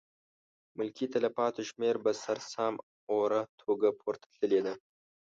ملکي 0.77 1.05
تلفاتو 1.13 1.61
شمېره 1.69 1.99
په 2.05 2.11
سر 2.23 2.37
سام 2.53 2.73
اوره 3.11 3.41
توګه 3.61 3.87
پورته 3.99 4.27
تللې 4.35 4.61
ده. 4.65 4.73